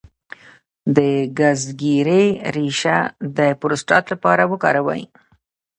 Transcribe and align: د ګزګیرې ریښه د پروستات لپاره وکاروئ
د 0.95 0.97
ګزګیرې 1.39 2.23
ریښه 2.55 2.97
د 3.37 3.39
پروستات 3.59 4.05
لپاره 4.13 4.43
وکاروئ 4.51 5.03